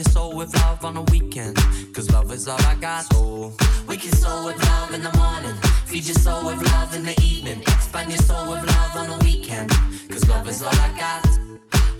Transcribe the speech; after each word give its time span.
your 0.00 0.12
soul 0.12 0.34
with 0.34 0.54
love 0.56 0.82
on 0.84 0.94
the 0.94 1.02
weekend. 1.12 1.56
Cause 1.94 2.10
love 2.10 2.32
is 2.32 2.48
all 2.48 2.60
I 2.62 2.74
got. 2.76 3.04
So 3.12 3.52
we 3.86 3.96
can 3.98 4.12
soul 4.12 4.46
with 4.46 4.58
love 4.64 4.94
in 4.94 5.02
the 5.02 5.12
morning. 5.18 5.54
Feed 5.84 6.06
your 6.06 6.14
soul 6.14 6.46
with 6.46 6.62
love 6.72 6.94
in 6.94 7.04
the 7.04 7.16
evening. 7.22 7.60
Expand 7.60 8.08
your 8.08 8.22
soul 8.22 8.50
with 8.50 8.64
love 8.64 8.96
on 8.96 9.06
the 9.10 9.24
weekend. 9.24 9.68
Cause 10.08 10.26
love 10.28 10.48
is 10.48 10.62
all 10.62 10.80
I 10.88 10.90
got. 10.96 11.26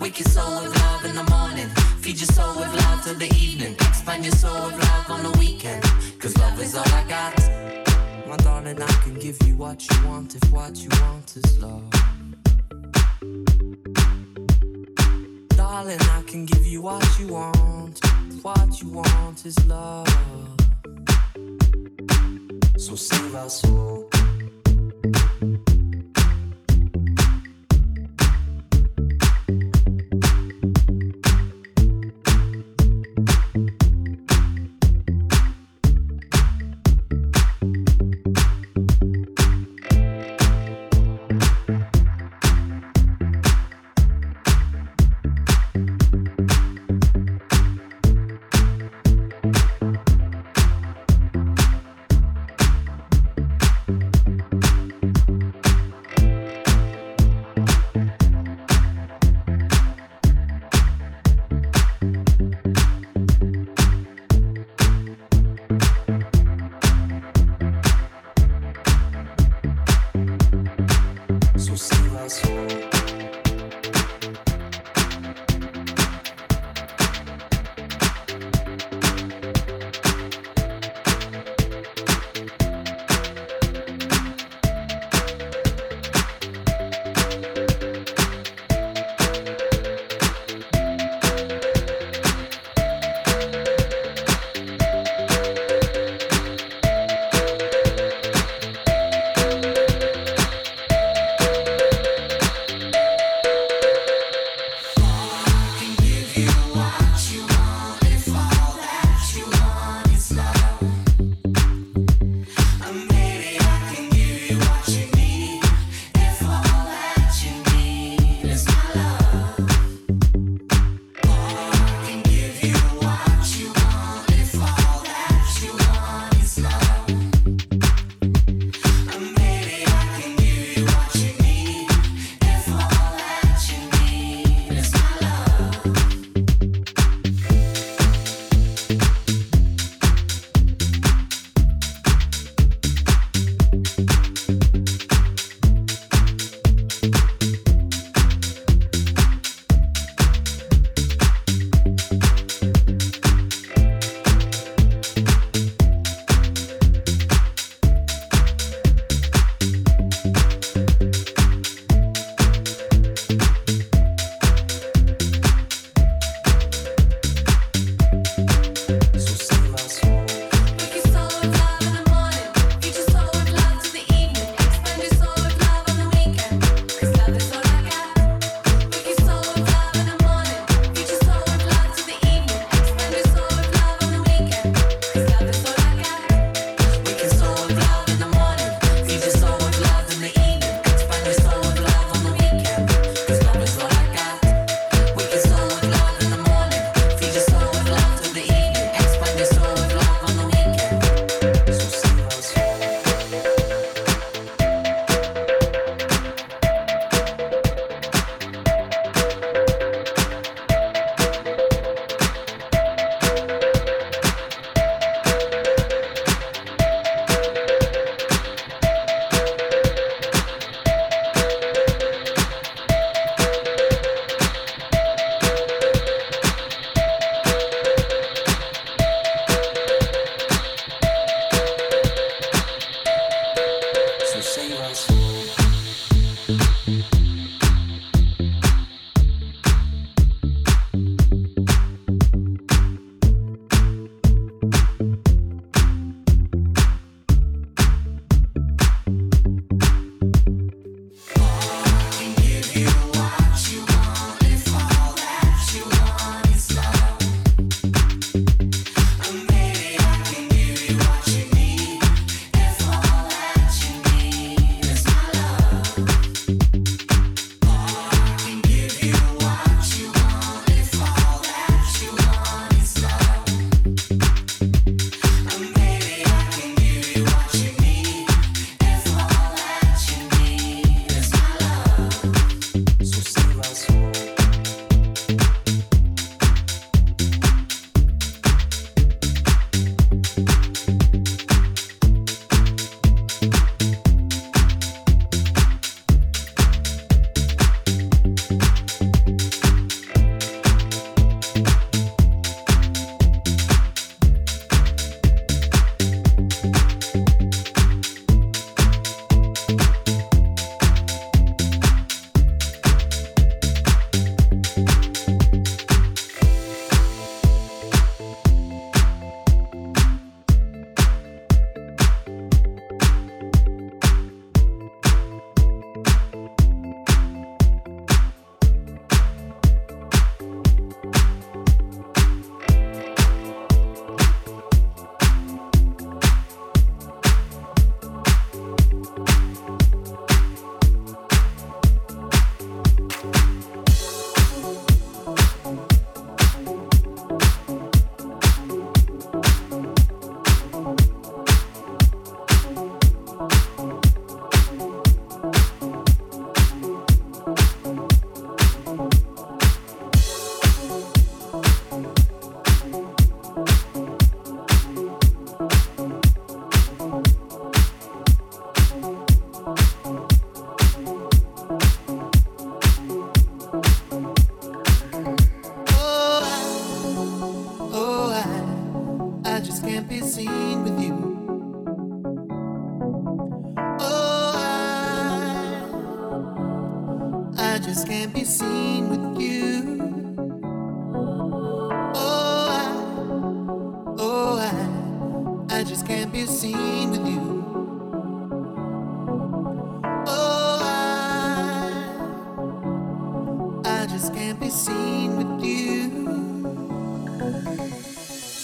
We 0.00 0.10
can 0.10 0.24
soul 0.26 0.62
with 0.62 0.74
love 0.78 1.04
in 1.04 1.14
the 1.14 1.24
morning. 1.24 1.68
Feed 2.00 2.18
your 2.20 2.32
soul 2.36 2.54
with 2.60 2.72
love 2.82 3.04
till 3.04 3.16
the 3.16 3.30
evening. 3.34 3.74
Expand 3.74 4.24
your 4.24 4.34
soul 4.34 4.66
with 4.66 4.78
love 4.78 5.10
on 5.10 5.22
the 5.22 5.38
weekend. 5.38 5.82
Cause 6.18 6.36
love 6.38 6.58
is 6.62 6.74
all 6.74 6.88
I 7.00 7.04
got. 7.06 7.36
My 8.26 8.36
darling, 8.38 8.80
I 8.80 8.92
can 9.04 9.14
give 9.14 9.36
you 9.46 9.56
what 9.56 9.78
you 9.90 10.08
want 10.08 10.34
if 10.36 10.50
what 10.50 10.74
you 10.76 10.88
want 11.02 11.36
is 11.36 11.62
love. 11.62 11.99
darling, 15.80 16.00
I 16.00 16.22
can 16.22 16.44
give 16.46 16.66
you 16.66 16.82
what 16.82 17.06
you 17.18 17.28
want. 17.28 18.04
What 18.42 18.82
you 18.82 18.90
want 18.90 19.46
is 19.46 19.56
love. 19.66 20.06
So 22.76 22.94
save 22.94 23.34
our 23.34 23.48
soul. 23.48 24.19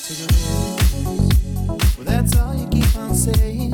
Well, 0.08 2.04
that's 2.04 2.36
all 2.36 2.54
you 2.54 2.68
keep 2.68 2.94
on 2.94 3.12
saying. 3.12 3.65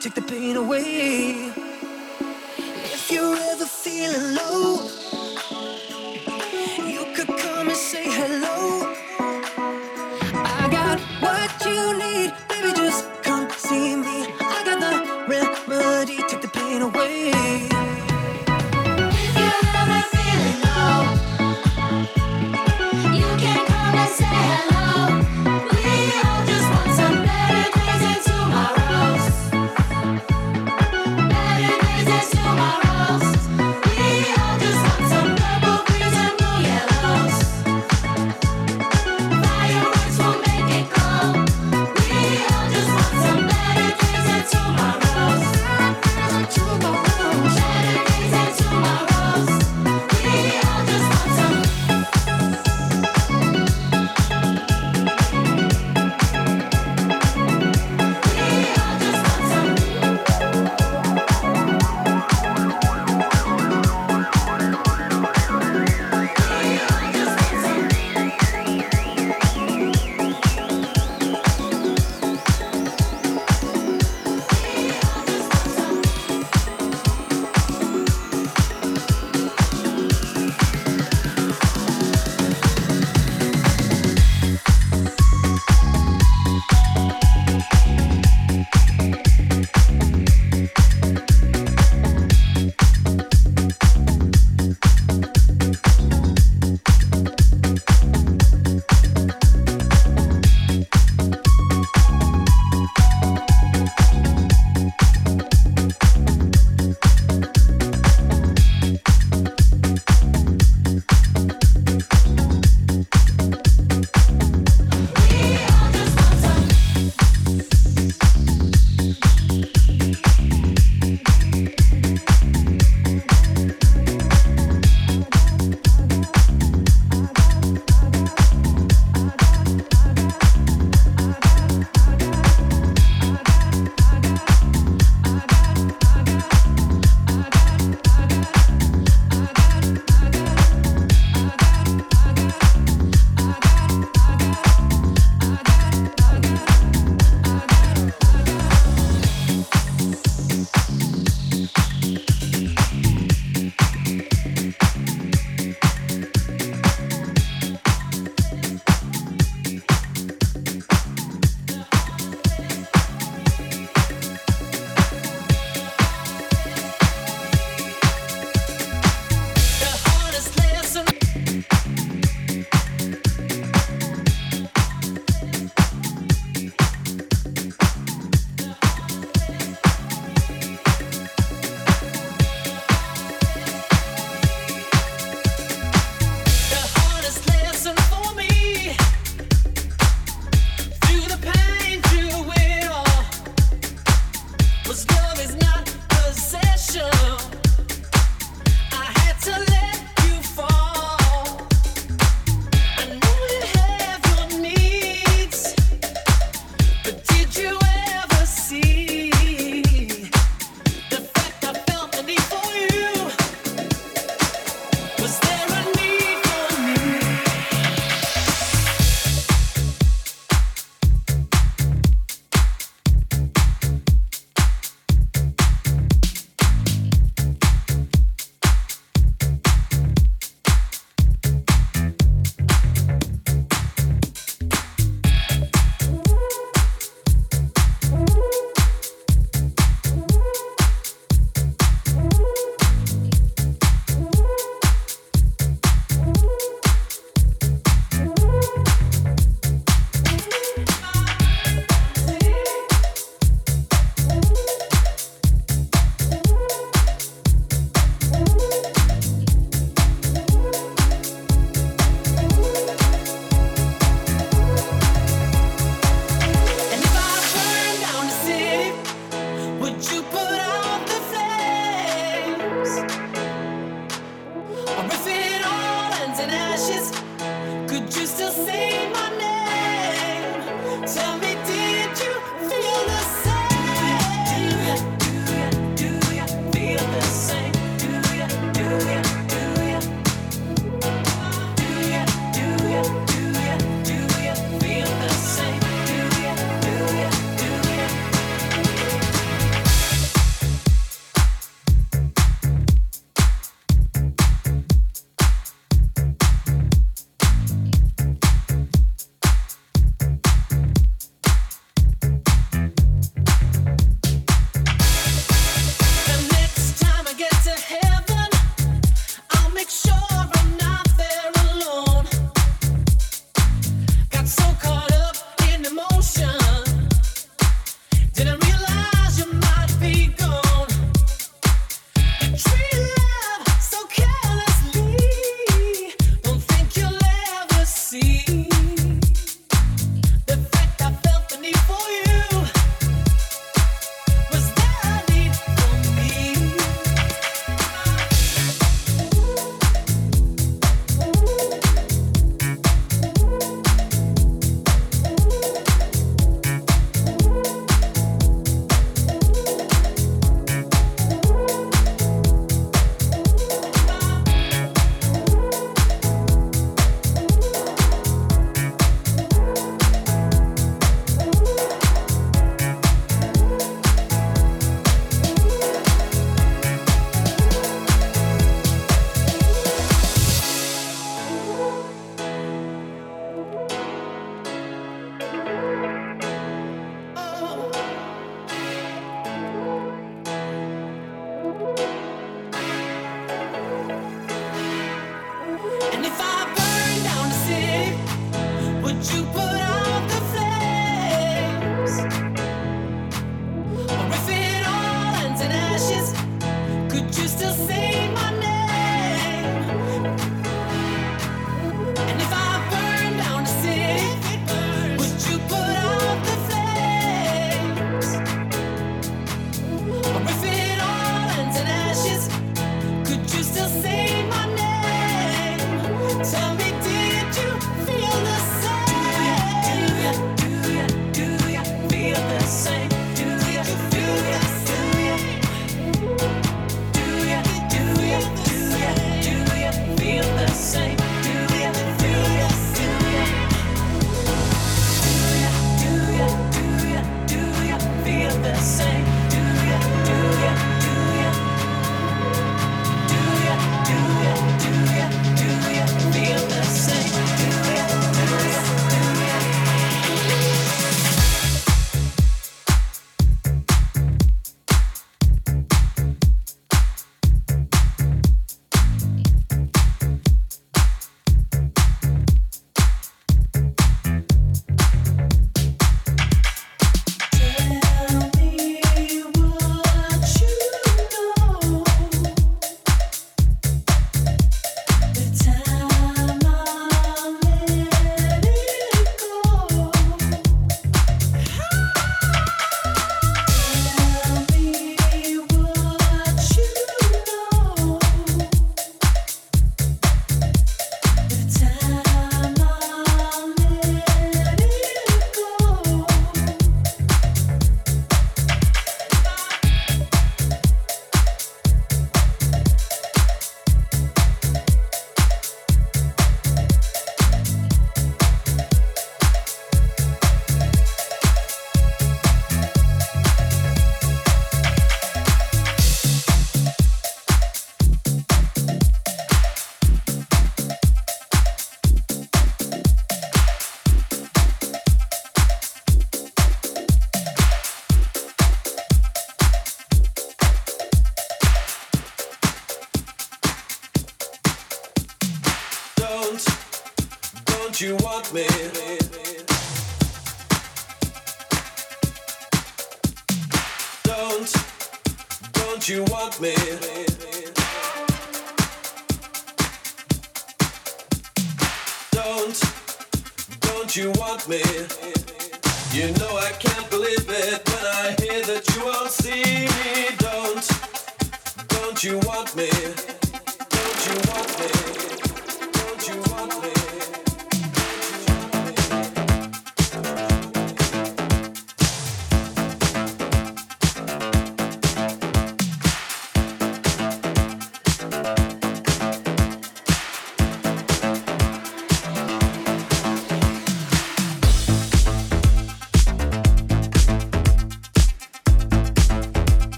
Take 0.00 0.14
the 0.14 0.22
pain 0.22 0.56
away. 0.56 1.09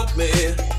Want 0.00 0.16
me. 0.16 0.69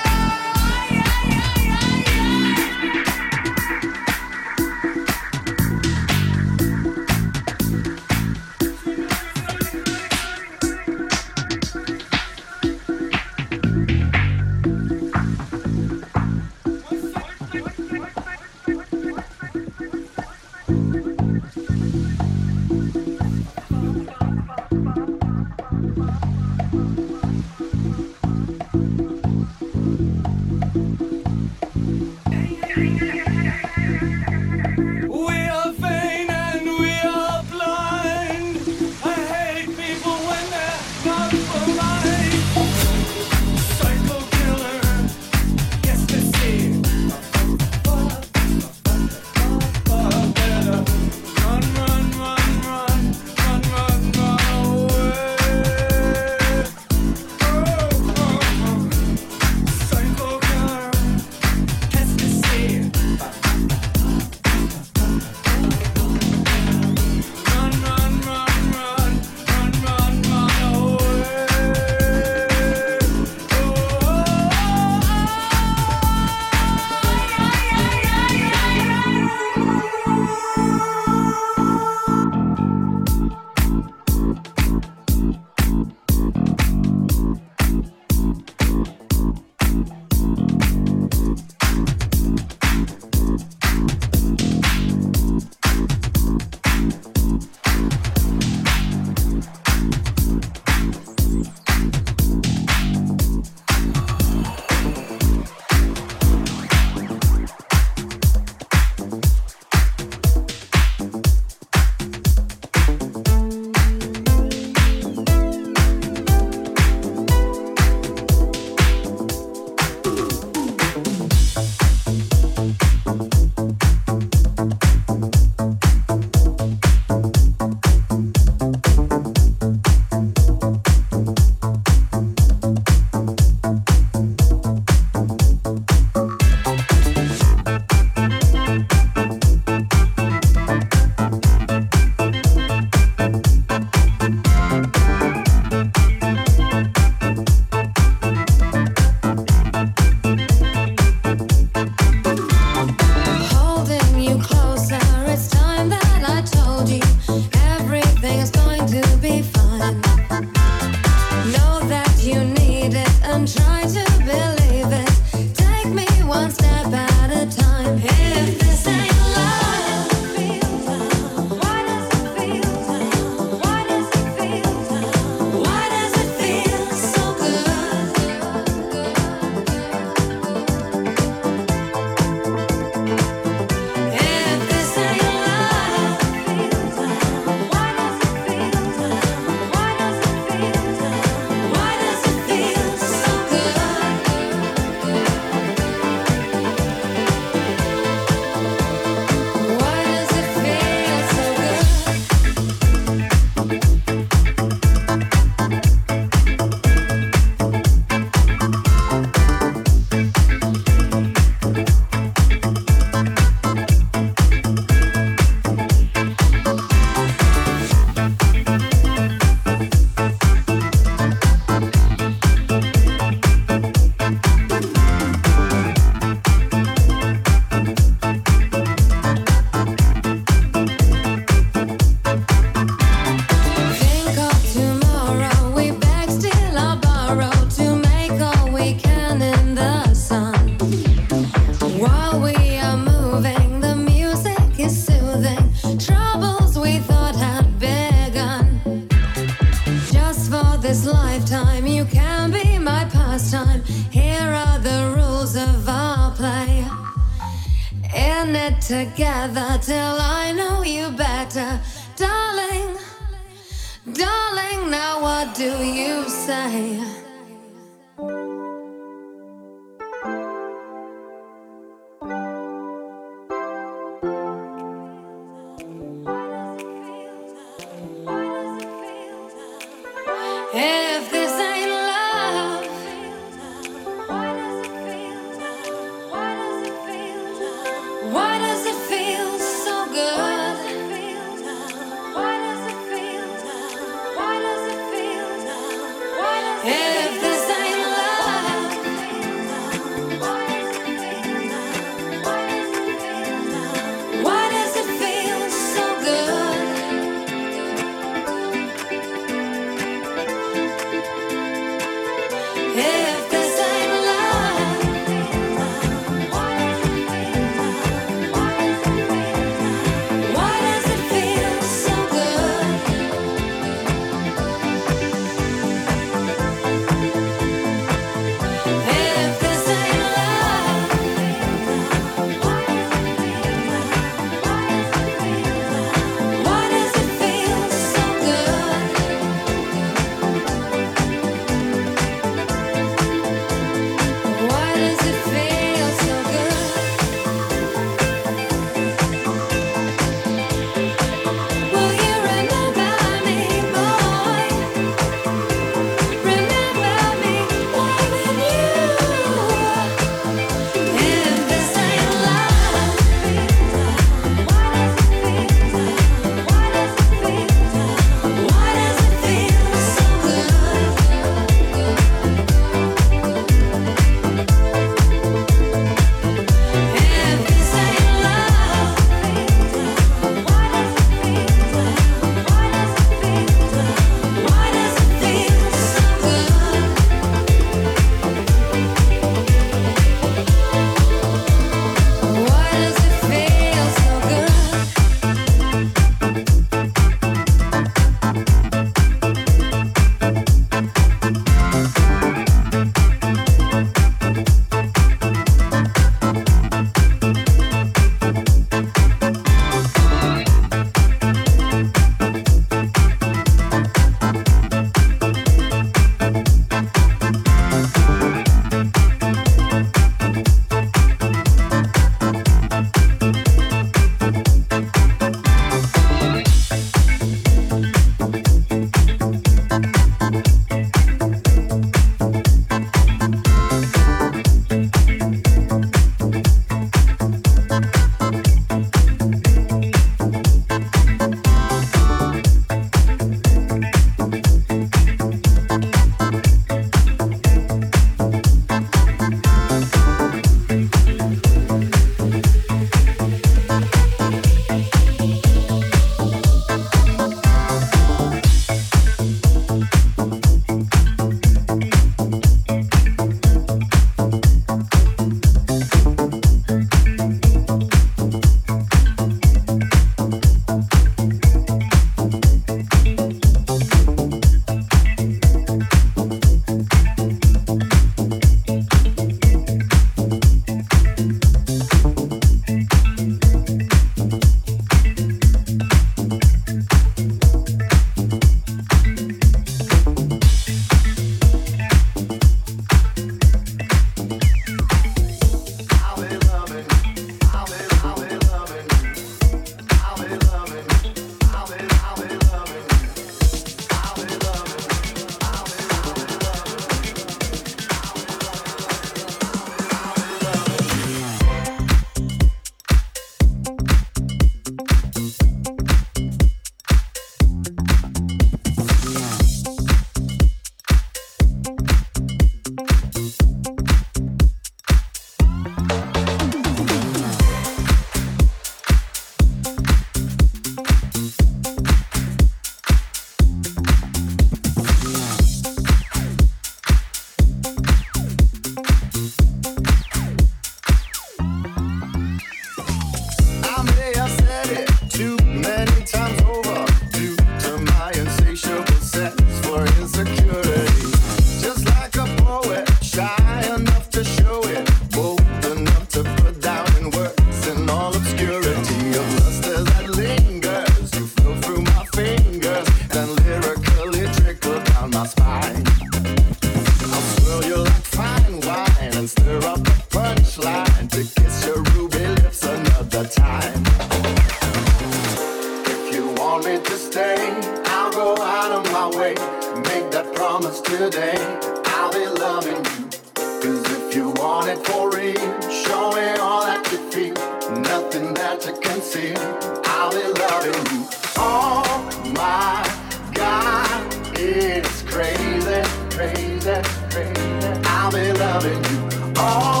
it's 594.91 595.21
crazy, 595.21 596.01
crazy, 596.35 597.01
crazy. 597.29 598.01
I'll 598.05 598.31
be 598.31 598.51
loving 598.51 599.03
you 599.05 599.53
all. 599.57 600.00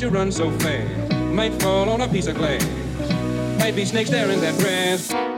You 0.00 0.08
run 0.08 0.32
so 0.32 0.50
fast. 0.60 1.12
Might 1.34 1.52
fall 1.60 1.90
on 1.90 2.00
a 2.00 2.08
piece 2.08 2.26
of 2.26 2.34
glass. 2.34 2.66
Might 3.58 3.76
be 3.76 3.84
snakes 3.84 4.08
there 4.08 4.30
in 4.30 4.40
that 4.40 4.58
grass. 4.58 5.29